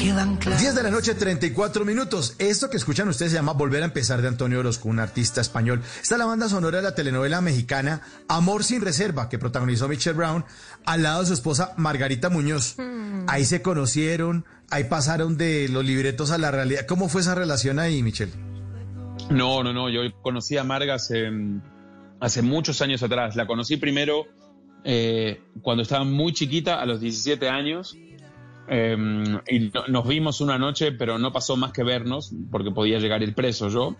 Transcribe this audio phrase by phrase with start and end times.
[0.00, 0.60] quedan claras.
[0.60, 2.34] 10 de la noche, 34 minutos.
[2.38, 5.82] Esto que escuchan ustedes se llama Volver a empezar de Antonio Orozco, un artista español.
[6.02, 10.44] Está la banda sonora de la telenovela mexicana Amor sin reserva, que protagonizó Michelle Brown,
[10.86, 12.76] al lado de su esposa Margarita Muñoz.
[13.26, 16.86] Ahí se conocieron, ahí pasaron de los libretos a la realidad.
[16.86, 18.32] ¿Cómo fue esa relación ahí, Michelle?
[19.28, 19.90] No, no, no.
[19.90, 21.30] Yo conocí a Marga hace,
[22.20, 23.36] hace muchos años atrás.
[23.36, 24.26] La conocí primero
[24.82, 27.96] eh, cuando estaba muy chiquita, a los 17 años.
[28.66, 28.96] Eh,
[29.48, 33.22] y no- nos vimos una noche, pero no pasó más que vernos, porque podía llegar
[33.22, 33.96] el preso yo.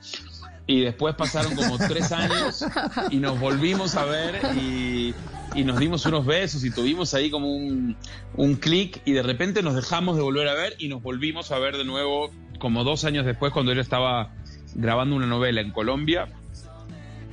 [0.67, 2.65] Y después pasaron como tres años
[3.11, 5.13] y nos volvimos a ver y,
[5.55, 7.97] y nos dimos unos besos y tuvimos ahí como un,
[8.35, 11.59] un clic y de repente nos dejamos de volver a ver y nos volvimos a
[11.59, 14.33] ver de nuevo como dos años después cuando él estaba
[14.75, 16.29] grabando una novela en Colombia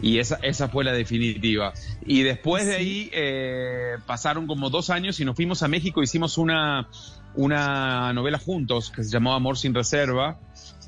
[0.01, 1.73] y esa, esa fue la definitiva.
[2.05, 6.37] Y después de ahí eh, pasaron como dos años y nos fuimos a México, hicimos
[6.37, 6.87] una,
[7.35, 10.39] una novela juntos que se llamó Amor sin Reserva,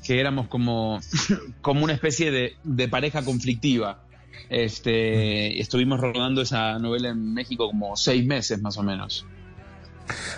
[0.04, 1.00] que éramos como,
[1.60, 4.04] como una especie de, de pareja conflictiva.
[4.48, 9.26] Este, estuvimos rodando esa novela en México como seis meses más o menos.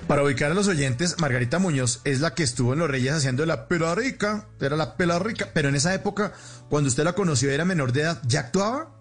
[0.06, 3.44] Para ubicar a los oyentes, Margarita Muñoz es la que estuvo en Los Reyes haciendo
[3.46, 6.32] la pela rica, era la pela rica, pero en esa época,
[6.68, 8.96] cuando usted la conoció, era menor de edad, ¿ya actuaba?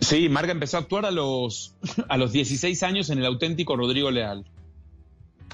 [0.00, 1.76] Sí, Marga empezó a actuar a los,
[2.08, 4.44] a los 16 años en el auténtico Rodrigo Leal.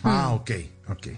[0.03, 0.51] Ah, ok,
[0.89, 1.09] ok.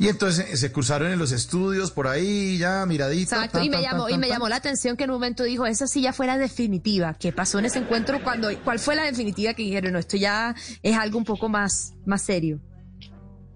[0.00, 3.36] Y entonces eh, se cruzaron en los estudios, por ahí, ya, miradita.
[3.36, 5.16] Exacto, tan, y me tan, llamó, tan, y me llamó la atención que en un
[5.16, 7.14] momento dijo, esa sí ya fuera definitiva.
[7.18, 8.22] ¿Qué pasó en ese encuentro?
[8.22, 9.92] cuando ¿Cuál fue la definitiva que dijeron?
[9.94, 12.60] No, esto ya es algo un poco más, más serio.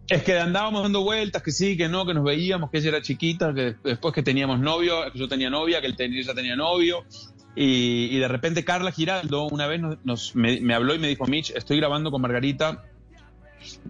[0.08, 3.02] Es que andábamos dando vueltas, que sí, que no, que nos veíamos, que ella era
[3.02, 6.56] chiquita, que después que teníamos novio, que yo tenía novia, que él tenía, ella tenía
[6.56, 7.04] novio.
[7.54, 11.06] Y, y de repente Carla Giraldo una vez nos, nos- me, me habló y me
[11.06, 12.84] dijo, Mitch, estoy grabando con Margarita,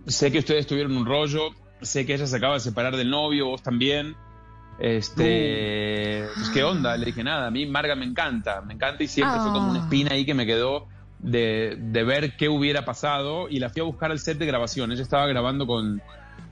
[0.07, 1.51] sé que ustedes tuvieron un rollo,
[1.83, 4.15] sé que ella se acaba de separar del novio, vos también.
[4.79, 6.97] Este, pues, ¿qué onda?
[6.97, 9.81] Le dije, nada, a mí Marga me encanta, me encanta y siempre fue como una
[9.81, 9.83] Ah.
[9.85, 10.87] espina ahí que me quedó
[11.19, 14.91] de, de ver qué hubiera pasado y la fui a buscar al set de grabación.
[14.93, 16.03] Ella estaba grabando con,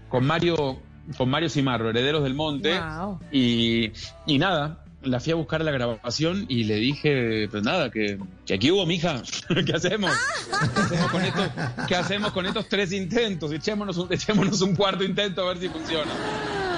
[0.08, 0.78] con Mario
[1.16, 3.18] con Mario Cimarro, Herederos del Monte, Wow.
[3.32, 3.90] y,
[4.26, 8.18] y nada, la fui a buscar a la grabación y le dije, pues nada, que,
[8.46, 9.22] que aquí hubo, mija,
[9.66, 10.12] ¿qué hacemos?
[10.48, 11.48] ¿Qué hacemos, con estos,
[11.88, 13.50] qué hacemos con estos tres intentos?
[13.52, 16.10] Echémonos un, echémonos un cuarto intento a ver si funciona.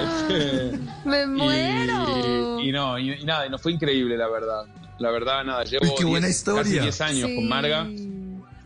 [0.03, 2.59] Este, ¡Me y- muero!
[2.61, 4.65] Y, no, y, y nada, y nos fue increíble, la verdad.
[4.99, 6.63] La verdad, nada, llevo Uy, qué buena 10 historia.
[6.63, 7.35] casi 10 años Sí.
[7.35, 7.87] con Marga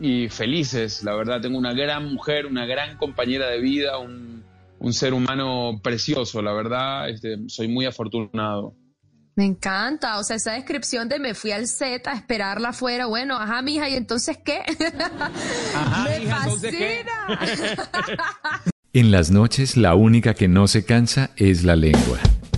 [0.00, 1.40] y felices, la verdad.
[1.40, 4.44] Tengo una gran mujer, una gran compañera de vida, un,
[4.78, 7.08] un ser humano precioso, la verdad.
[7.08, 8.74] Este, soy muy afortunado.
[9.38, 13.36] Me encanta, o sea, esa descripción de me fui al set a esperarla afuera, bueno,
[13.36, 14.62] ajá, mija, ¿y entonces qué?
[15.76, 17.04] Ajá, me hija, entonces, ¿qué?
[17.06, 18.62] fascina.
[18.92, 22.18] En las noches la única que no se cansa es la lengua.